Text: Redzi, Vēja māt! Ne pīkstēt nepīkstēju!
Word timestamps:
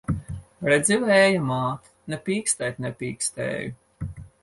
Redzi, 0.67 0.97
Vēja 1.03 1.45
māt! 1.51 1.93
Ne 2.15 2.21
pīkstēt 2.31 2.83
nepīkstēju! 2.89 4.15